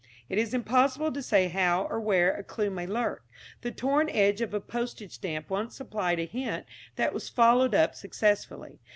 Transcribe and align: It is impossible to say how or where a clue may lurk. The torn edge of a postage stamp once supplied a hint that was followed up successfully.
It 0.29 0.39
is 0.39 0.55
impossible 0.55 1.11
to 1.11 1.21
say 1.21 1.47
how 1.47 1.83
or 1.83 1.99
where 1.99 2.33
a 2.33 2.43
clue 2.43 2.71
may 2.71 2.87
lurk. 2.87 3.23
The 3.61 3.69
torn 3.69 4.09
edge 4.09 4.41
of 4.41 4.51
a 4.51 4.59
postage 4.59 5.11
stamp 5.11 5.51
once 5.51 5.75
supplied 5.75 6.19
a 6.19 6.25
hint 6.25 6.65
that 6.95 7.13
was 7.13 7.29
followed 7.29 7.75
up 7.75 7.93
successfully. 7.93 8.79